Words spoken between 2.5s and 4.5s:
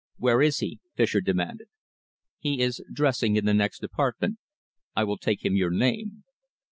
is dressing in the next apartment.